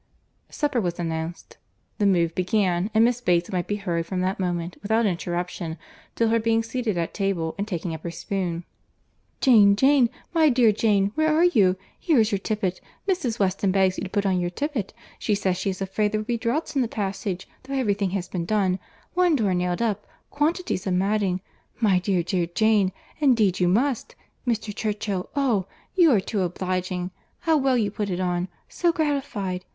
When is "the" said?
1.99-2.07, 16.81-16.87